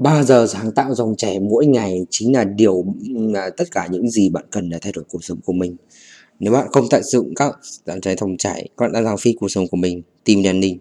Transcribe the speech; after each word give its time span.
3 0.00 0.22
giờ 0.22 0.46
sáng 0.46 0.72
tạo 0.72 0.94
dòng 0.94 1.16
chảy 1.16 1.40
mỗi 1.40 1.66
ngày 1.66 2.06
chính 2.10 2.32
là 2.32 2.44
điều 2.44 2.84
là 3.14 3.50
tất 3.56 3.64
cả 3.70 3.88
những 3.90 4.10
gì 4.10 4.30
bạn 4.30 4.44
cần 4.50 4.70
để 4.70 4.78
thay 4.82 4.92
đổi 4.92 5.04
cuộc 5.08 5.24
sống 5.24 5.40
của 5.44 5.52
mình. 5.52 5.76
Nếu 6.38 6.52
bạn 6.52 6.68
không 6.72 6.86
tận 6.90 7.02
dụng 7.02 7.34
các 7.36 7.58
dòng 7.86 8.00
chảy 8.00 8.16
dòng 8.16 8.36
chảy, 8.36 8.68
bạn 8.76 8.92
đang 8.92 9.04
lãng 9.04 9.16
phí 9.18 9.32
cuộc 9.40 9.48
sống 9.48 9.68
của 9.68 9.76
mình. 9.76 10.02
Tìm 10.24 10.42
đèn 10.42 10.60
đi. 10.60 10.78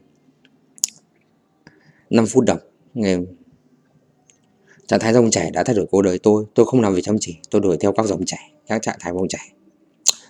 5 2.10 2.26
phút 2.26 2.46
đọc. 2.46 2.60
Ngày 2.94 3.18
trạng 4.88 5.00
thái 5.00 5.14
dòng 5.14 5.30
chảy 5.32 5.52
đã 5.52 5.64
thay 5.64 5.76
đổi 5.76 5.86
cuộc 5.92 6.02
đời 6.02 6.20
tôi. 6.20 6.46
Tôi 6.56 6.66
không 6.66 6.82
làm 6.82 6.96
việc 6.96 7.02
chăm 7.04 7.18
chỉ, 7.20 7.36
tôi 7.50 7.62
đuổi 7.62 7.78
theo 7.80 7.92
các 7.92 8.06
dòng 8.06 8.26
chảy, 8.26 8.52
các 8.68 8.82
trạng 8.82 8.98
thái 9.00 9.14
dòng 9.14 9.28
chảy. 9.28 9.50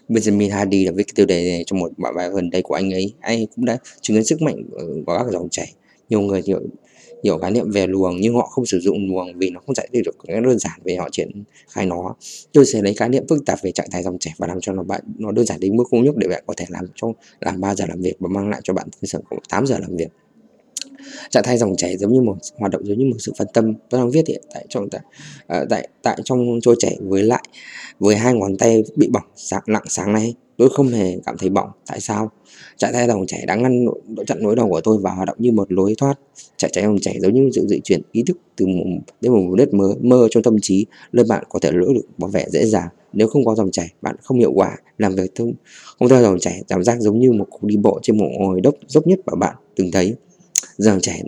Benjamin 0.10 0.52
Hardy 0.52 0.86
đã 0.86 0.92
viết 0.96 1.04
cái 1.08 1.14
tiêu 1.16 1.26
đề 1.26 1.50
này 1.50 1.64
trong 1.66 1.80
một 1.80 1.92
bài 1.98 2.30
gần 2.30 2.50
đây 2.50 2.62
của 2.62 2.74
anh 2.74 2.94
ấy. 2.94 3.14
Anh 3.20 3.40
ấy 3.40 3.48
cũng 3.56 3.66
đã 3.66 3.78
chứng 4.02 4.18
kiến 4.18 4.26
sức 4.26 4.42
mạnh 4.42 4.64
của 5.06 5.18
các 5.18 5.32
dòng 5.32 5.50
chảy. 5.50 5.74
Nhiều 6.10 6.22
người 6.22 6.42
thì 6.46 6.54
hiểu 7.24 7.38
khái 7.38 7.52
niệm 7.52 7.72
về 7.72 7.88
luồng 7.88 8.18
nhưng 8.22 8.36
họ 8.36 8.46
không 8.46 8.66
sử 8.66 8.80
dụng 8.80 8.98
luồng 9.10 9.40
vì 9.40 9.50
nó 9.50 9.60
không 9.66 9.76
giải 9.76 9.90
thích 9.94 10.02
được 10.06 10.16
cái 10.28 10.42
đơn 10.42 10.60
giản 10.60 10.80
về 10.84 10.96
họ 10.96 11.10
triển 11.12 11.44
khai 11.70 11.86
nó. 11.86 12.16
Tôi 12.54 12.66
sẽ 12.66 12.82
lấy 12.82 12.94
khái 12.94 13.10
niệm 13.10 13.24
phức 13.30 13.46
tạp 13.46 13.60
về 13.64 13.72
trạng 13.72 13.88
thái 13.92 14.04
dòng 14.04 14.20
chảy 14.20 14.34
và 14.38 14.48
làm 14.48 14.58
cho 14.62 14.74
nó 14.74 14.84
bạn, 14.84 15.02
nó 15.18 15.32
đơn 15.32 15.46
giản 15.46 15.60
đến 15.60 15.78
mức 15.78 15.84
không 15.92 16.04
nhất 16.04 16.16
để 16.18 16.28
bạn 16.28 16.44
có 16.48 16.54
thể 16.58 16.66
làm 16.70 16.86
trong 16.96 17.14
làm 17.40 17.62
3 17.62 17.76
giờ 17.76 17.86
làm 17.88 18.02
việc 18.02 18.16
và 18.20 18.30
mang 18.32 18.50
lại 18.50 18.62
cho 18.64 18.74
bạn 18.74 18.88
cơ 19.02 19.06
sở 19.06 19.20
8 19.50 19.66
giờ 19.66 19.78
làm 19.80 19.96
việc 19.96 20.10
trạng 21.30 21.44
thái 21.44 21.58
dòng 21.58 21.76
chảy 21.76 21.98
giống 21.98 22.14
như 22.14 22.22
một, 22.22 22.36
hoạt 22.58 22.72
động 22.72 22.86
giống 22.86 22.98
như 22.98 23.06
một 23.06 23.18
sự 23.20 23.34
phân 23.38 23.48
tâm. 23.54 23.74
Tôi 23.90 24.02
đang 24.02 24.12
viết 24.12 24.28
hiện 24.28 24.42
tại 24.54 24.66
trong, 24.70 24.90
tại 24.90 25.02
ờ, 25.48 25.66
tại 25.70 25.90
tại 26.04 26.20
trong 26.24 26.60
trôi 26.62 26.76
chảy 26.80 26.98
với 27.02 27.24
lại, 27.24 27.44
với 28.00 28.16
hai 28.16 28.34
ngón 28.34 28.58
tay 28.58 28.84
bị 28.96 29.08
bỏng 29.08 29.26
sáng, 29.36 29.62
nặng 29.68 29.84
sáng 29.88 30.14
nay. 30.14 30.36
Tôi 30.58 30.70
không 30.70 30.88
hề 30.88 31.18
cảm 31.26 31.38
thấy 31.38 31.50
bỏng. 31.50 31.70
Tại 31.88 32.00
sao? 32.02 32.32
Trạng 32.78 32.94
thái 32.94 33.08
dòng 33.08 33.26
chảy 33.28 33.46
đã 33.46 33.56
ngăn 33.56 33.86
độ 33.86 34.24
chặn 34.28 34.38
nỗi 34.42 34.56
đau 34.56 34.70
của 34.70 34.82
tôi 34.82 34.98
và 35.02 35.12
hoạt 35.12 35.28
động 35.28 35.38
như 35.40 35.52
một 35.52 35.72
lối 35.72 35.96
thoát. 35.98 36.20
Chạy 36.58 36.72
chạy 36.74 36.84
dòng 36.84 37.00
chảy 37.00 37.20
giống 37.20 37.34
như 37.34 37.50
sự 37.54 37.68
di 37.68 37.80
chuyển 37.84 38.02
ý 38.12 38.24
thức 38.24 38.38
từ 38.56 38.66
một, 38.68 38.84
đến 39.22 39.32
một 39.32 39.56
đất 39.56 39.74
mơ 39.74 39.94
mơ 40.02 40.28
trong 40.32 40.44
tâm 40.44 40.58
trí. 40.62 40.86
Nơi 41.12 41.26
bạn 41.30 41.44
có 41.50 41.60
thể 41.60 41.72
lỡ 41.72 41.88
được 41.94 42.06
bảo 42.18 42.30
vệ 42.30 42.46
dễ 42.50 42.66
dàng. 42.66 42.88
Nếu 43.14 43.28
không 43.28 43.46
có 43.46 43.56
dòng 43.56 43.72
chảy, 43.72 43.88
bạn 44.02 44.16
không 44.24 44.40
hiệu 44.40 44.52
quả, 44.56 44.78
làm 44.98 45.16
việc 45.16 45.36
không 45.38 45.54
không 46.00 46.10
theo 46.10 46.22
dòng 46.22 46.40
chảy, 46.40 46.62
cảm 46.68 46.84
giác 46.84 47.00
giống 47.00 47.20
như 47.20 47.32
một 47.32 47.46
cuộc 47.50 47.64
đi 47.64 47.78
bộ 47.78 48.00
trên 48.04 48.18
một 48.18 48.28
ngồi 48.40 48.62
đốc, 48.62 48.76
dốc 48.88 49.08
nhất 49.08 49.20
mà 49.26 49.36
bạn 49.36 49.56
từng 49.76 49.92
thấy 49.92 50.16
dòng 50.80 51.00
chảy 51.02 51.24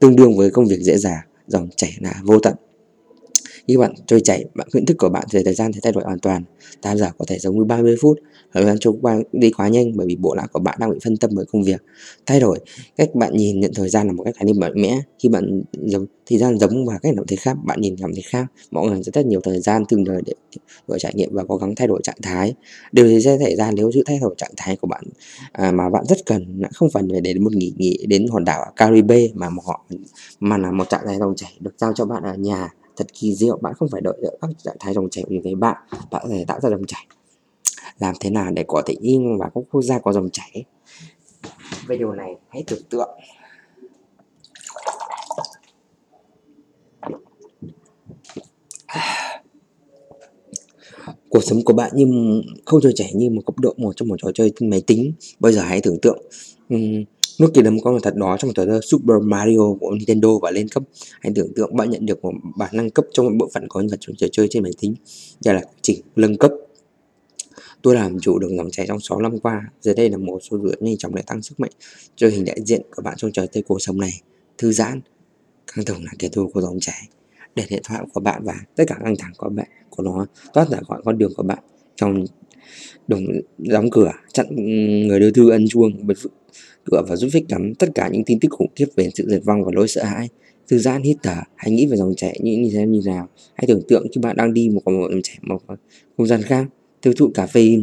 tương 0.00 0.16
đương 0.16 0.36
với 0.36 0.50
công 0.50 0.66
việc 0.66 0.80
dễ 0.80 0.96
dàng 0.96 1.20
dòng 1.46 1.68
chảy 1.76 1.96
là 2.00 2.14
vô 2.24 2.38
tận 2.38 2.54
khi 3.68 3.76
bạn 3.76 3.92
trôi 4.06 4.20
chảy 4.20 4.44
bạn 4.54 4.68
nhận 4.72 4.86
thức 4.86 4.96
của 4.98 5.08
bạn 5.08 5.26
về 5.30 5.42
thời 5.44 5.54
gian 5.54 5.72
sẽ 5.72 5.80
thay 5.82 5.92
đổi 5.92 6.04
hoàn 6.04 6.18
toàn. 6.18 6.42
Ta 6.82 6.96
giờ 6.96 7.10
có 7.18 7.24
thể 7.28 7.38
giống 7.38 7.58
như 7.58 7.64
30 7.64 7.96
phút. 8.00 8.18
Thời 8.52 8.64
gian 8.64 8.76
trôi 8.80 8.94
qua 9.02 9.18
đi 9.32 9.50
quá 9.50 9.68
nhanh 9.68 9.96
bởi 9.96 10.06
vì 10.06 10.16
bộ 10.16 10.34
não 10.34 10.46
của 10.52 10.60
bạn 10.60 10.78
đang 10.80 10.90
bị 10.90 10.98
phân 11.04 11.16
tâm 11.16 11.30
bởi 11.34 11.44
công 11.52 11.62
việc. 11.62 11.82
Thay 12.26 12.40
đổi 12.40 12.58
cách 12.96 13.14
bạn 13.14 13.36
nhìn 13.36 13.60
nhận 13.60 13.72
thời 13.74 13.88
gian 13.88 14.06
là 14.06 14.12
một 14.12 14.24
cách 14.24 14.34
khái 14.36 14.44
niệm 14.44 14.56
mạnh 14.58 14.72
mẽ. 14.74 15.00
Khi 15.18 15.28
bạn 15.28 15.62
giống 15.72 16.06
thời 16.26 16.38
gian 16.38 16.58
giống 16.58 16.86
và 16.86 16.98
cách 17.02 17.14
nào 17.14 17.24
thế 17.28 17.36
khác 17.36 17.56
bạn 17.64 17.80
nhìn 17.80 17.96
cảm 18.00 18.12
thấy 18.14 18.22
khác. 18.26 18.46
Mọi 18.70 18.88
người 18.88 19.02
sẽ 19.02 19.12
rất 19.14 19.26
nhiều 19.26 19.40
thời 19.40 19.60
gian 19.60 19.84
tương 19.88 20.04
đời 20.04 20.22
để 20.26 20.32
đổi 20.88 20.98
trải 20.98 21.14
nghiệm 21.14 21.28
và 21.32 21.44
cố 21.48 21.56
gắng 21.56 21.74
thay 21.74 21.86
đổi 21.86 22.00
trạng 22.02 22.18
thái. 22.22 22.54
Điều 22.92 23.08
gì 23.08 23.22
sẽ 23.22 23.38
xảy 23.38 23.56
ra 23.56 23.70
nếu 23.70 23.90
sự 23.94 24.02
thay 24.06 24.18
đổi 24.18 24.34
trạng 24.38 24.52
thái 24.56 24.76
của 24.76 24.86
bạn 24.86 25.04
à, 25.52 25.72
mà 25.72 25.90
bạn 25.90 26.04
rất 26.08 26.26
cần? 26.26 26.62
Không 26.74 26.90
phải 26.90 27.02
để 27.06 27.20
đến 27.20 27.44
một 27.44 27.56
nghỉ 27.56 27.72
nghỉ 27.76 28.06
đến 28.06 28.26
hòn 28.30 28.44
đảo 28.44 28.72
Caribe 28.76 29.28
mà 29.34 29.48
họ 29.64 29.84
mà 30.40 30.58
là 30.58 30.70
một 30.70 30.88
trạng 30.88 31.02
thái 31.06 31.18
dòng 31.18 31.36
chảy 31.36 31.52
được 31.60 31.74
giao 31.78 31.92
cho 31.92 32.04
bạn 32.04 32.22
ở 32.22 32.34
nhà 32.34 32.68
thật 32.98 33.06
kỳ 33.12 33.34
diệu. 33.34 33.56
Bạn 33.56 33.74
không 33.74 33.88
phải 33.92 34.00
đợi 34.00 34.18
đợi 34.22 34.38
các 34.40 34.50
trạng 34.64 34.76
thái 34.80 34.94
dòng 34.94 35.10
chảy 35.10 35.24
như 35.28 35.40
thế 35.44 35.54
bạn 35.54 35.76
bạn 36.10 36.22
có 36.22 36.28
thể 36.28 36.44
tạo 36.48 36.60
ra 36.60 36.70
dòng 36.70 36.86
chảy. 36.86 37.06
Làm 37.98 38.14
thế 38.20 38.30
nào 38.30 38.50
để 38.50 38.64
có 38.68 38.82
thể 38.86 38.94
in 39.00 39.38
vào 39.38 39.50
các 39.54 39.60
quốc 39.70 39.82
gia 39.82 39.98
có 39.98 40.12
dòng 40.12 40.30
chảy? 40.30 40.64
Về 41.86 41.96
điều 41.96 42.12
này 42.12 42.36
hãy 42.48 42.64
tưởng 42.66 42.82
tượng. 42.90 43.10
Cuộc 51.28 51.44
sống 51.44 51.64
của 51.64 51.72
bạn 51.72 51.90
như 51.94 52.06
không 52.64 52.80
trôi 52.80 52.92
chảy 52.94 53.12
như 53.14 53.30
một 53.30 53.42
cấp 53.46 53.58
độ 53.58 53.74
một 53.76 53.92
trong 53.96 54.08
một 54.08 54.16
trò 54.22 54.30
chơi 54.34 54.52
trên 54.60 54.70
máy 54.70 54.80
tính 54.80 55.12
bây 55.40 55.52
giờ 55.52 55.60
hãy 55.60 55.80
tưởng 55.80 55.98
tượng. 56.02 56.18
Um, 56.68 57.04
nút 57.40 57.50
kỳ 57.54 57.62
đấm 57.62 57.80
có 57.80 57.92
một 57.92 57.98
thật 58.02 58.16
đó 58.16 58.36
trong 58.40 58.52
trò 58.54 58.64
chơi 58.64 58.80
Super 58.82 59.16
Mario 59.22 59.74
của 59.80 59.90
Nintendo 59.90 60.28
và 60.42 60.50
lên 60.50 60.68
cấp. 60.68 60.82
Hãy 61.20 61.32
tưởng 61.34 61.54
tượng 61.54 61.76
bạn 61.76 61.90
nhận 61.90 62.06
được 62.06 62.24
một 62.24 62.32
bản 62.56 62.70
nâng 62.72 62.90
cấp 62.90 63.04
trong 63.12 63.26
một 63.26 63.32
bộ 63.38 63.50
phận 63.54 63.68
có 63.68 63.80
những 63.80 63.88
vật 63.88 63.96
trong 64.00 64.16
trò 64.16 64.26
chơi 64.32 64.46
trên 64.50 64.62
máy 64.62 64.72
tính 64.80 64.94
đây 65.44 65.54
là 65.54 65.62
chỉnh 65.82 66.00
nâng 66.16 66.36
cấp. 66.36 66.52
Tôi 67.82 67.94
làm 67.94 68.20
chủ 68.20 68.38
được 68.38 68.48
dòng 68.56 68.70
chảy 68.70 68.86
trong 68.86 69.00
6 69.00 69.20
năm 69.20 69.38
qua 69.38 69.62
giờ 69.80 69.94
đây 69.94 70.10
là 70.10 70.16
một 70.16 70.38
số 70.50 70.58
dự 70.58 70.72
nhanh 70.80 70.96
chóng 70.96 71.14
để 71.14 71.22
tăng 71.22 71.42
sức 71.42 71.60
mạnh 71.60 71.70
cho 72.16 72.28
hình 72.28 72.44
đại 72.44 72.58
diện 72.64 72.82
của 72.96 73.02
bạn 73.02 73.14
trong 73.16 73.32
trò 73.32 73.46
chơi 73.46 73.62
cuộc 73.62 73.82
sống 73.82 74.00
này. 74.00 74.20
Thư 74.58 74.72
giãn 74.72 75.00
căng 75.74 75.84
thẳng 75.84 76.04
là 76.04 76.10
kẻ 76.18 76.28
thù 76.28 76.50
của 76.54 76.60
dòng 76.60 76.80
chảy 76.80 77.08
để 77.56 77.64
điện 77.70 77.82
thoại 77.84 78.02
của 78.12 78.20
bạn 78.20 78.42
và 78.44 78.54
tất 78.76 78.84
cả 78.86 78.96
căng 79.04 79.16
thẳng 79.18 79.32
của 79.36 79.48
bạn 79.48 79.68
của 79.90 80.02
nó 80.02 80.26
thoát 80.54 80.68
ra 80.68 80.78
khỏi 80.88 81.00
con 81.04 81.18
đường 81.18 81.32
của 81.36 81.42
bạn 81.42 81.58
trong 81.96 82.24
đồng 83.08 83.22
đóng 83.58 83.90
cửa, 83.90 84.12
chặn 84.32 84.46
người 85.08 85.20
đưa 85.20 85.30
thư 85.30 85.50
ân 85.50 85.68
chuông, 85.68 86.06
bật 86.06 86.14
cửa 86.84 87.02
và 87.08 87.16
giúp 87.16 87.28
phích 87.32 87.44
cắm 87.48 87.74
tất 87.74 87.90
cả 87.94 88.08
những 88.12 88.24
tin 88.24 88.40
tức 88.40 88.48
khủng 88.50 88.70
khiếp 88.76 88.86
về 88.96 89.10
sự 89.14 89.28
diệt 89.28 89.44
vong 89.44 89.64
và 89.64 89.70
nỗi 89.74 89.88
sợ 89.88 90.04
hãi. 90.04 90.28
Thư 90.68 90.78
giãn, 90.78 91.02
hít 91.02 91.16
thở, 91.22 91.36
hãy 91.56 91.70
nghĩ 91.70 91.86
về 91.86 91.96
dòng 91.96 92.14
chảy 92.16 92.38
như 92.42 92.56
như 92.58 92.70
thế 92.72 92.86
như 92.86 93.00
nào. 93.06 93.28
Hãy 93.54 93.64
tưởng 93.68 93.82
tượng 93.88 94.06
khi 94.14 94.20
bạn 94.20 94.36
đang 94.36 94.54
đi 94.54 94.68
một 94.68 94.80
một 94.84 95.08
dòng 95.10 95.22
chảy 95.22 95.38
một 95.42 95.62
không 96.16 96.26
gian 96.26 96.42
khác, 96.42 96.66
tiêu 97.02 97.12
thụ 97.16 97.30
cà 97.34 97.46
phê 97.46 97.76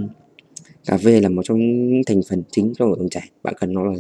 cà 0.86 0.98
phê 0.98 1.22
là 1.22 1.30
một 1.30 1.42
trong 1.46 1.60
những 1.60 2.02
thành 2.06 2.22
phần 2.30 2.44
chính 2.52 2.74
trong 2.78 2.96
dòng 2.98 3.10
chảy. 3.10 3.30
Bạn 3.44 3.54
cần 3.60 3.74
nó 3.74 3.84
là 3.84 3.94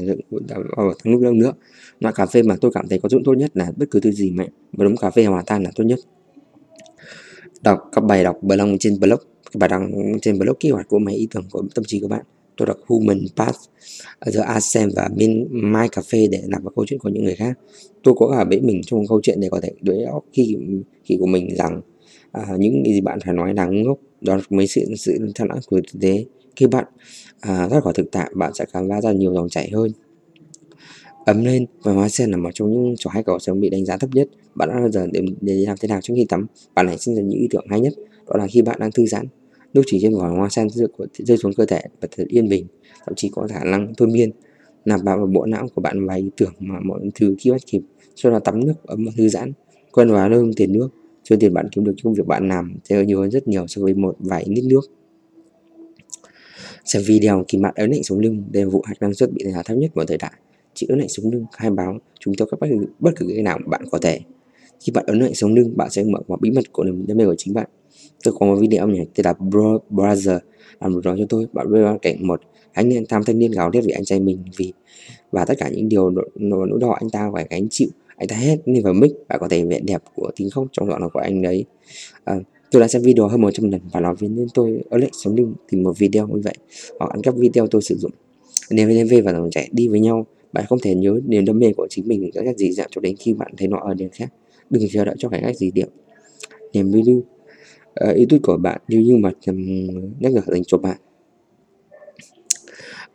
vào 0.75 0.94
thắng 1.03 1.22
nước 1.22 1.34
nữa. 1.34 1.53
Loại 2.00 2.13
cà 2.18 2.25
phê 2.25 2.44
mà 2.44 2.56
tôi 2.62 2.72
cảm 2.73 2.88
thấy 2.88 3.00
có 3.00 3.09
dụng 3.09 3.23
tốt 3.23 3.34
nhất 3.34 3.51
là 3.53 3.72
bất 3.78 3.85
cứ 3.91 4.00
thứ 4.00 4.12
gì 4.12 4.31
mà 4.31 4.46
một 4.72 4.84
đống 4.84 4.97
cà 4.97 5.12
phê 5.12 5.25
hòa 5.25 5.44
tan 5.46 5.63
là 5.63 5.72
tốt 5.75 5.84
nhất. 5.84 6.00
Đọc 7.62 7.79
các 7.91 8.01
bài 8.01 8.23
đọc 8.23 8.38
blog 8.41 8.78
trên 8.79 9.00
blog 9.00 9.19
các 9.51 9.59
bài 9.59 9.69
đăng 9.69 9.91
trên 10.22 10.40
blog 10.40 10.56
kế 10.59 10.69
hoạch 10.69 10.88
của 10.88 11.00
máy 11.00 11.16
ý 11.16 11.28
tưởng 11.31 11.44
của 11.51 11.63
tâm 11.75 11.85
trí 11.85 12.00
của 12.00 12.07
bạn. 12.07 12.22
Tôi 12.57 12.66
đọc 12.66 12.78
Human 12.88 13.19
Path 13.35 13.56
The 14.34 14.40
Ascent 14.40 14.91
và 14.96 15.09
Min 15.16 15.47
My 15.52 15.88
Cafe 15.88 16.29
để 16.31 16.41
làm 16.47 16.63
vào 16.63 16.73
câu 16.75 16.85
chuyện 16.88 17.00
của 17.00 17.09
những 17.09 17.23
người 17.23 17.35
khác. 17.35 17.59
Tôi 18.03 18.13
có 18.17 18.28
cả 18.28 18.44
bẫy 18.44 18.62
mình 18.62 18.81
trong 18.85 19.07
câu 19.07 19.19
chuyện 19.23 19.40
để 19.40 19.47
có 19.52 19.59
thể 19.62 19.72
đối 19.81 20.03
óc 20.03 20.25
khi 20.34 20.57
khi 21.03 21.17
của 21.19 21.25
mình 21.25 21.56
rằng 21.56 21.81
à, 22.31 22.44
những 22.59 22.84
gì 22.85 23.02
bạn 23.02 23.19
phải 23.25 23.34
nói 23.34 23.53
là 23.53 23.66
ngốc. 23.66 23.97
Đó 24.22 24.34
mới 24.34 24.44
mấy 24.50 24.67
sự 24.67 24.81
sự 24.97 25.17
thăng 25.35 25.47
lãng 25.47 25.59
của 25.67 25.81
thực 25.94 26.02
tế 26.02 26.25
khi 26.55 26.67
bạn 26.67 26.85
à, 27.39 27.67
thoát 27.69 27.83
khỏi 27.83 27.93
thực 27.93 28.11
tại 28.11 28.31
bạn 28.35 28.53
sẽ 28.53 28.66
khám 28.73 28.89
phá 28.89 29.01
ra 29.01 29.11
nhiều 29.11 29.33
dòng 29.33 29.49
chảy 29.49 29.69
hơn. 29.73 29.91
Ấm 31.25 31.45
lên 31.45 31.66
và 31.83 31.93
hóa 31.93 32.09
sen 32.09 32.31
là 32.31 32.38
một 32.38 32.49
trong 32.53 32.71
những 32.71 32.95
trò 32.97 33.09
hay 33.13 33.23
cầu 33.23 33.39
sống 33.39 33.59
bị 33.59 33.69
đánh 33.69 33.85
giá 33.85 33.97
thấp 33.97 34.09
nhất. 34.13 34.27
Bạn 34.55 34.69
đã 34.69 34.75
bao 34.75 34.91
giờ 34.91 35.07
để, 35.11 35.21
để 35.41 35.53
làm 35.53 35.77
thế 35.81 35.88
nào 35.88 35.99
trước 36.01 36.13
khi 36.17 36.25
tắm? 36.29 36.47
Bạn 36.75 36.88
hãy 36.88 36.97
sinh 36.97 37.16
ra 37.16 37.21
những 37.21 37.39
ý 37.39 37.47
tưởng 37.51 37.66
hay 37.69 37.79
nhất 37.79 37.93
đó 38.27 38.38
là 38.38 38.47
khi 38.47 38.61
bạn 38.61 38.79
đang 38.79 38.91
thư 38.91 39.05
giãn. 39.05 39.25
Nước 39.73 39.81
chỉ 39.85 39.99
trên 40.01 40.16
vỏ 40.16 40.29
hoa 40.29 40.49
sen 40.49 40.67
rơi, 40.69 41.38
xuống 41.38 41.53
cơ 41.53 41.66
thể 41.66 41.81
và 42.01 42.07
thật 42.11 42.23
yên 42.27 42.49
bình 42.49 42.67
thậm 43.05 43.16
chí 43.16 43.29
có 43.29 43.47
khả 43.49 43.63
năng 43.63 43.93
thôi 43.97 44.07
miên. 44.07 44.31
Nạp 44.85 45.01
vào 45.03 45.27
bộ 45.33 45.45
não 45.45 45.67
của 45.75 45.81
bạn 45.81 46.05
vài 46.05 46.19
ý 46.19 46.29
tưởng 46.37 46.53
mà 46.59 46.79
mọi 46.79 46.99
thứ 47.16 47.35
khi 47.39 47.51
bắt 47.51 47.61
kịp 47.66 47.81
Sau 48.16 48.31
đó 48.31 48.39
tắm 48.39 48.66
nước 48.66 48.73
ấm 48.83 49.05
và 49.05 49.11
thư 49.17 49.29
giãn. 49.29 49.51
Quen 49.91 50.11
vào 50.11 50.29
hơn 50.29 50.51
tiền 50.55 50.73
nước 50.73 50.89
cho 51.23 51.35
tiền 51.39 51.53
bạn 51.53 51.69
kiếm 51.72 51.83
được 51.83 51.95
công 52.03 52.13
việc 52.13 52.27
bạn 52.27 52.47
làm 52.47 52.75
sẽ 52.83 53.05
nhiều 53.05 53.22
hơn 53.22 53.31
rất 53.31 53.47
nhiều 53.47 53.67
so 53.67 53.81
với 53.81 53.93
một 53.93 54.16
vài 54.19 54.45
lít 54.47 54.63
nước 54.66 54.81
xem 56.85 57.01
video 57.06 57.44
kỳ 57.47 57.57
mặt 57.57 57.75
ấn 57.75 57.91
lệnh 57.91 58.03
sống 58.03 58.19
lưng 58.19 58.44
đây 58.51 58.63
là 58.63 58.69
vụ 58.69 58.81
hack 58.85 59.01
năng 59.01 59.13
suất 59.13 59.31
bị 59.34 59.44
đánh 59.44 59.63
thấp 59.66 59.78
nhất 59.78 59.91
của 59.94 60.06
thời 60.06 60.18
đại 60.18 60.31
chỉ 60.73 60.88
ấn 60.90 61.00
lệnh 61.00 61.09
sống 61.09 61.31
lưng 61.31 61.46
khai 61.51 61.69
báo 61.69 61.97
chúng 62.19 62.34
tôi 62.38 62.47
các 62.51 62.59
bất 62.59 62.68
cứ, 62.69 62.85
bất 63.00 63.12
cứ 63.16 63.25
cái 63.28 63.44
nào 63.44 63.59
bạn 63.66 63.81
có 63.91 63.97
thể 63.97 64.19
khi 64.79 64.91
bạn 64.91 65.06
ấn 65.07 65.19
lệnh 65.19 65.35
sống 65.35 65.53
lưng 65.53 65.78
bạn 65.78 65.90
sẽ 65.90 66.03
mở 66.03 66.19
một 66.28 66.41
bí 66.41 66.51
mật 66.51 66.72
của 66.72 66.84
niềm 66.84 67.06
đam 67.07 67.18
mê 67.18 67.25
của 67.25 67.35
chính 67.38 67.53
bạn 67.53 67.68
tôi 68.23 68.34
có 68.40 68.46
một 68.46 68.56
video 68.56 68.84
âm 68.84 68.94
nhạc 68.94 69.03
tên 69.16 69.25
là 69.25 69.34
Bro 69.34 69.79
Brother 69.90 70.38
làm 70.79 70.94
một 70.94 71.01
đó 71.03 71.16
cho 71.18 71.25
tôi 71.29 71.47
bạn 71.53 71.72
bên 71.72 71.97
cảnh 72.01 72.28
một 72.28 72.41
anh 72.73 72.90
niên 72.90 73.06
tham 73.09 73.23
thanh 73.23 73.40
niên 73.40 73.52
gào 73.52 73.72
thét 73.72 73.84
vì 73.84 73.91
anh 73.91 74.06
trai 74.06 74.19
mình 74.19 74.44
vì 74.57 74.73
và 75.31 75.46
tất 75.46 75.53
cả 75.57 75.69
những 75.69 75.90
điều 75.90 76.09
nỗi 76.35 76.79
đau 76.81 76.91
anh 76.91 77.09
ta 77.09 77.29
phải 77.34 77.47
gánh 77.50 77.67
chịu 77.69 77.90
anh 78.16 78.28
ta 78.28 78.35
hét 78.35 78.57
lên 78.66 78.84
vào 78.84 78.94
mic 78.94 79.12
và 79.29 79.38
có 79.38 79.47
thể 79.47 79.63
vẻ 79.63 79.79
đẹp 79.79 80.03
của 80.16 80.31
tiếng 80.35 80.50
khóc 80.50 80.66
trong 80.72 80.87
giọng 80.87 80.99
nói 80.99 81.09
của 81.14 81.20
anh 81.20 81.41
đấy 81.41 81.66
à, 82.23 82.35
tôi 82.75 82.81
đã 82.81 82.87
xem 82.87 83.01
video 83.01 83.27
hơn 83.27 83.41
100 83.41 83.72
lần 83.72 83.81
và 83.91 83.99
nó 83.99 84.13
với 84.19 84.29
nên 84.29 84.47
tôi 84.53 84.83
ở 84.89 84.97
lệnh 84.97 85.13
sống 85.13 85.35
lưng 85.35 85.53
tìm 85.69 85.83
một 85.83 85.97
video 85.97 86.27
như 86.27 86.41
vậy 86.43 86.53
hoặc 86.99 87.11
ăn 87.11 87.22
cắp 87.22 87.35
video 87.35 87.67
tôi 87.67 87.81
sử 87.81 87.95
dụng. 87.97 88.11
Nếu 88.69 88.87
NVDV 88.87 89.16
và 89.25 89.33
dòng 89.33 89.49
chảy 89.51 89.69
đi 89.72 89.87
với 89.87 89.99
nhau 89.99 90.25
bạn 90.53 90.66
không 90.69 90.79
thể 90.79 90.95
nhớ 90.95 91.19
niềm 91.25 91.45
đam 91.45 91.59
mê 91.59 91.73
của 91.77 91.87
chính 91.89 92.07
mình 92.07 92.29
các 92.33 92.41
cách 92.45 92.57
gì 92.57 92.72
dạng 92.72 92.87
cho 92.91 93.01
đến 93.01 93.16
khi 93.19 93.33
bạn 93.33 93.51
thấy 93.57 93.67
nó 93.67 93.79
ở 93.79 93.93
điểm 93.93 94.09
khác. 94.11 94.33
Đừng 94.69 94.83
chờ 94.91 95.05
đợi 95.05 95.16
cho 95.17 95.29
cái 95.29 95.41
cách 95.41 95.55
gì 95.55 95.72
điểm 95.72 95.87
niềm 96.73 96.91
lưu 96.91 97.17
uh, 98.09 98.16
ý 98.16 98.25
tôi 98.29 98.39
của 98.43 98.57
bạn 98.57 98.81
như 98.87 98.99
như 98.99 99.17
mà 99.17 99.31
um, 99.47 100.11
nhắc 100.19 100.31
nhở 100.31 100.41
dành 100.47 100.63
cho 100.63 100.77
bạn. 100.77 100.97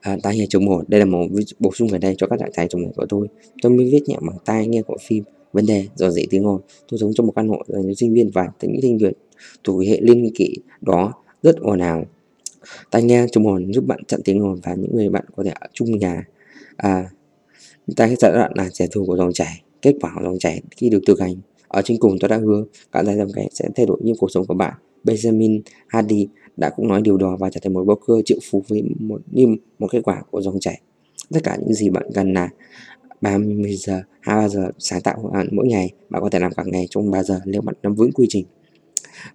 À, 0.00 0.16
tai 0.22 0.36
nghe 0.36 0.46
chống 0.48 0.64
một 0.64 0.88
đây 0.88 1.00
là 1.00 1.06
một 1.06 1.26
bổ 1.58 1.72
sung 1.72 1.88
ở 1.88 1.98
đây 1.98 2.14
cho 2.18 2.26
các 2.26 2.38
trạng 2.38 2.50
thái 2.54 2.66
chống 2.68 2.82
một 2.82 2.92
của 2.96 3.06
tôi. 3.08 3.28
Tôi 3.62 3.72
mới 3.72 3.90
viết 3.90 4.02
nhẹ 4.06 4.16
bằng 4.20 4.36
tai 4.44 4.66
nghe 4.66 4.82
của 4.82 4.96
phim 5.00 5.24
vấn 5.52 5.66
đề 5.66 5.86
do 5.94 6.10
dễ 6.10 6.26
tiếng 6.30 6.42
ngồi 6.42 6.60
tôi 6.88 6.98
sống 6.98 7.12
trong 7.14 7.26
một 7.26 7.32
căn 7.36 7.48
hộ 7.48 7.62
dành 7.68 7.82
cho 7.82 7.94
sinh 7.96 8.14
viên 8.14 8.30
và 8.30 8.48
những 8.62 8.82
sinh 8.82 8.98
viên. 8.98 9.12
Thuộc 9.64 9.84
hệ 9.86 9.98
liên 10.00 10.30
kỷ 10.34 10.56
đó 10.80 11.12
rất 11.42 11.56
ồn 11.56 11.78
ào. 11.78 12.04
Tai 12.90 13.02
nghe 13.02 13.26
chống 13.32 13.46
ồn 13.46 13.72
giúp 13.72 13.84
bạn 13.86 14.04
chặn 14.04 14.20
tiếng 14.24 14.42
ồn 14.42 14.60
và 14.62 14.74
những 14.74 14.96
người 14.96 15.08
bạn 15.08 15.24
có 15.36 15.44
thể 15.44 15.50
ở 15.50 15.66
chung 15.72 15.98
nhà. 15.98 16.24
À, 16.76 17.10
tai 17.96 18.16
giai 18.18 18.32
đoạn 18.32 18.52
là 18.54 18.68
trẻ 18.72 18.86
thù 18.92 19.06
của 19.06 19.16
dòng 19.16 19.32
chảy 19.32 19.62
kết 19.82 19.94
quả 20.00 20.12
của 20.14 20.22
dòng 20.24 20.38
chảy 20.38 20.62
khi 20.76 20.88
được 20.88 21.00
thực 21.06 21.20
hành. 21.20 21.34
Ở 21.68 21.82
trên 21.84 21.98
cùng 22.00 22.18
tôi 22.20 22.28
đã 22.28 22.36
hứa 22.36 22.64
cả 22.92 23.04
giai 23.04 23.16
dòng 23.16 23.32
cái 23.34 23.48
sẽ 23.52 23.68
thay 23.76 23.86
đổi 23.86 23.98
những 24.02 24.16
cuộc 24.18 24.30
sống 24.30 24.46
của 24.46 24.54
bạn. 24.54 24.74
Benjamin 25.04 25.60
Hardy 25.86 26.28
đã 26.56 26.70
cũng 26.70 26.88
nói 26.88 27.00
điều 27.02 27.16
đó 27.16 27.36
và 27.36 27.50
trở 27.50 27.60
thành 27.62 27.72
một 27.72 27.84
broker 27.84 28.24
triệu 28.24 28.38
phú 28.50 28.62
với 28.68 28.82
một 28.98 29.20
như 29.30 29.56
một 29.78 29.88
kết 29.90 30.00
quả 30.04 30.22
của 30.30 30.42
dòng 30.42 30.60
chảy. 30.60 30.80
Tất 31.30 31.40
cả 31.44 31.56
những 31.60 31.74
gì 31.74 31.88
bạn 31.88 32.06
cần 32.14 32.32
là 32.32 32.48
30 33.20 33.76
giờ, 33.76 34.02
23 34.20 34.48
giờ 34.48 34.70
sáng 34.78 35.00
tạo 35.00 35.32
mỗi 35.52 35.66
ngày. 35.66 35.90
Bạn 36.10 36.22
có 36.22 36.30
thể 36.30 36.38
làm 36.38 36.52
cả 36.52 36.62
ngày 36.66 36.86
trong 36.90 37.10
3 37.10 37.22
giờ 37.22 37.40
nếu 37.44 37.62
bạn 37.62 37.74
nắm 37.82 37.94
vững 37.94 38.12
quy 38.12 38.26
trình. 38.28 38.44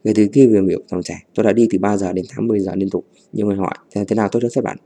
Người 0.03 0.13
từ 0.13 0.27
kia 0.33 0.47
về 0.47 0.61
biểu 0.61 0.79
dòng 0.91 1.03
chảy, 1.03 1.17
tôi 1.35 1.43
đã 1.43 1.53
đi 1.53 1.67
từ 1.71 1.79
3 1.79 1.97
giờ 1.97 2.13
đến 2.13 2.25
80 2.35 2.59
giờ 2.59 2.75
liên 2.75 2.89
tục. 2.89 3.05
Nhiều 3.33 3.47
người 3.47 3.55
hỏi 3.55 3.75
thế, 3.91 4.05
thế 4.07 4.15
nào 4.15 4.29
tốt 4.31 4.39
cho 4.51 4.61
bạn? 4.61 4.77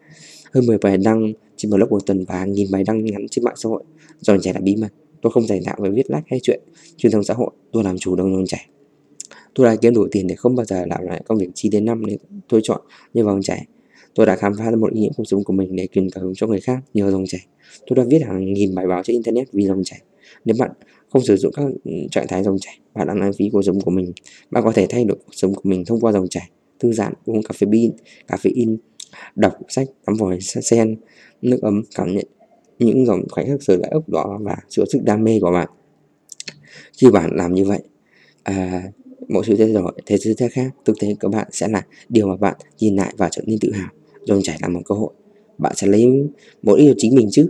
Hơn 0.54 0.66
10 0.66 0.78
bài 0.78 0.98
đăng 0.98 1.34
trên 1.56 1.72
blog 1.72 1.90
một 1.90 2.06
tuần 2.06 2.26
và 2.26 2.40
hàng 2.40 2.54
nghìn 2.54 2.72
bài 2.72 2.84
đăng 2.84 3.06
ngắn 3.06 3.28
trên 3.32 3.46
mạng 3.46 3.56
xã 3.58 3.70
hội. 3.70 3.84
Dòng 4.20 4.40
chảy 4.42 4.54
là 4.54 4.60
bí 4.60 4.76
mật. 4.76 4.90
Tôi 5.22 5.32
không 5.32 5.48
dành 5.48 5.62
đạo 5.66 5.76
về 5.80 5.90
viết 5.90 6.10
lách 6.10 6.24
hay 6.28 6.40
chuyện 6.44 6.62
truyền 6.98 7.12
thông 7.12 7.24
xã 7.24 7.34
hội. 7.34 7.52
Tôi 7.72 7.84
làm 7.84 7.98
chủ 7.98 8.16
đồng 8.16 8.36
dòng 8.36 8.46
chảy. 8.46 8.66
Tôi 9.56 9.68
đã 9.68 9.76
kiếm 9.76 9.94
đủ 9.94 10.08
tiền 10.12 10.28
để 10.28 10.36
không 10.36 10.56
bao 10.56 10.66
giờ 10.66 10.86
làm 10.86 11.02
lại 11.04 11.24
công 11.28 11.38
việc 11.38 11.50
chi 11.54 11.70
đến 11.70 11.86
năm 11.86 12.06
nên 12.06 12.18
tôi 12.50 12.62
chọn 12.64 12.82
như 13.14 13.24
dòng 13.24 13.42
chảy. 13.42 13.66
Tôi 14.16 14.26
đã 14.26 14.36
khám 14.36 14.54
phá 14.58 14.72
ra 14.72 14.76
một 14.78 14.94
ý 14.94 15.02
nghĩa 15.02 15.10
cuộc 15.18 15.24
sống 15.24 15.44
của 15.44 15.54
mình 15.54 15.76
để 15.76 15.88
truyền 15.92 16.10
cảm 16.10 16.24
hứng 16.24 16.34
cho 16.36 16.48
người 16.48 16.60
khác 16.60 16.80
nhờ 16.94 17.12
dòng 17.12 17.26
chảy. 17.28 17.42
Tôi 17.88 17.96
đã 17.98 18.04
viết 18.10 18.20
hàng 18.26 18.54
nghìn 18.54 18.76
bài 18.76 18.88
báo 18.88 19.04
trên 19.04 19.14
internet 19.14 19.48
vì 19.54 19.66
dòng 19.66 19.84
chảy. 19.84 20.02
Nếu 20.46 20.56
bạn 20.60 20.72
không 21.10 21.24
sử 21.24 21.38
dụng 21.38 21.52
các 21.56 21.66
trạng 22.12 22.28
thái 22.28 22.44
dòng 22.44 22.58
chảy, 22.60 22.80
bạn 22.94 23.08
đang 23.08 23.20
lãng 23.20 23.34
phí 23.34 23.50
cuộc 23.50 23.62
sống 23.62 23.82
của 23.82 23.92
mình. 23.92 24.14
Bạn 24.52 24.64
có 24.64 24.72
thể 24.72 24.88
thay 24.90 25.06
đổi 25.06 25.18
cuộc 25.26 25.32
sống 25.36 25.54
của 25.54 25.62
mình 25.64 25.86
thông 25.86 26.00
qua 26.00 26.12
dòng 26.12 26.28
chảy, 26.28 26.50
thư 26.80 26.94
giãn, 26.94 27.14
uống 27.26 27.44
cà 27.44 27.54
phê 27.54 27.68
pin, 27.72 27.92
cà 28.28 28.38
phê 28.38 28.50
in, 28.54 28.78
đọc 29.36 29.54
sách, 29.68 29.88
tắm 30.06 30.16
vòi 30.16 30.40
sen, 30.42 30.96
nước 31.42 31.62
ấm, 31.62 31.84
cảm 31.96 32.16
nhận 32.16 32.26
những 32.80 33.06
dòng 33.06 33.22
khoảnh 33.30 33.48
khắc 33.48 33.64
sờ 33.64 33.78
lại 33.78 33.92
ốc 33.92 34.10
đó 34.10 34.40
và 34.42 34.58
sự 34.70 34.86
sức 34.92 35.00
đam 35.04 35.24
mê 35.24 35.40
của 35.42 35.52
bạn. 35.52 35.70
Khi 36.98 37.12
bạn 37.12 37.30
làm 37.34 37.54
như 37.54 37.66
vậy, 37.66 37.80
à, 38.44 38.84
mọi 39.28 39.44
sự 39.48 39.56
thay 39.56 39.74
đổi 39.74 39.94
thế 40.06 40.18
giới 40.18 40.50
khác 40.50 40.72
thực 40.86 41.00
tế 41.00 41.16
của 41.22 41.30
bạn 41.30 41.48
sẽ 41.52 41.68
là 41.68 41.86
điều 42.10 42.28
mà 42.28 42.36
bạn 42.36 42.56
nhìn 42.80 42.96
lại 42.96 43.14
và 43.18 43.30
trở 43.32 43.42
nên 43.46 43.60
tự 43.60 43.72
hào 43.72 43.90
dòng 44.30 44.42
chảy 44.44 44.58
là 44.62 44.68
một 44.68 44.82
cơ 44.86 44.96
hội. 44.96 45.14
Bạn 45.58 45.74
sẽ 45.76 45.88
lấy 45.88 46.06
mỗi 46.64 46.80
yêu 46.80 46.94
chính 46.98 47.16
mình 47.16 47.28
chứ. 47.32 47.48